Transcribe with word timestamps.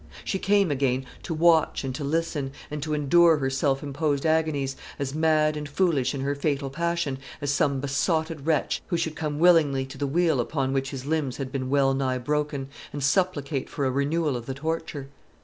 She 0.23 0.39
came 0.39 0.71
again, 0.71 1.05
to 1.21 1.31
watch 1.35 1.83
and 1.83 1.93
to 1.93 2.03
listen, 2.03 2.53
and 2.71 2.81
to 2.81 2.95
endure 2.95 3.37
her 3.37 3.51
self 3.51 3.83
imposed 3.83 4.25
agonies 4.25 4.75
as 4.97 5.13
mad 5.13 5.55
and 5.55 5.69
foolish 5.69 6.15
in 6.15 6.21
her 6.21 6.33
fatal 6.33 6.71
passion 6.71 7.19
as 7.39 7.51
some 7.51 7.79
besotted 7.79 8.47
wretch 8.47 8.81
who 8.87 8.97
should 8.97 9.15
come 9.15 9.37
willingly 9.37 9.85
to 9.85 9.99
the 9.99 10.07
wheel 10.07 10.39
upon 10.39 10.73
which 10.73 10.89
his 10.89 11.05
limbs 11.05 11.37
had 11.37 11.51
been 11.51 11.69
well 11.69 11.93
nigh 11.93 12.17
broken, 12.17 12.67
and 12.91 13.03
supplicate 13.03 13.69
for 13.69 13.85
a 13.85 13.91
renewal 13.91 14.35
of 14.35 14.47
the 14.47 14.55
torture. 14.55 15.07